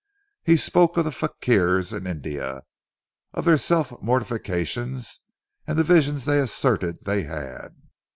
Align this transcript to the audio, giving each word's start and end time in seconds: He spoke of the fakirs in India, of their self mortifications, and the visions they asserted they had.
He 0.41 0.57
spoke 0.57 0.97
of 0.97 1.05
the 1.05 1.11
fakirs 1.11 1.93
in 1.93 2.07
India, 2.07 2.63
of 3.35 3.45
their 3.45 3.59
self 3.59 3.91
mortifications, 4.01 5.19
and 5.67 5.77
the 5.77 5.83
visions 5.83 6.25
they 6.25 6.39
asserted 6.39 7.05
they 7.05 7.21
had. 7.21 7.75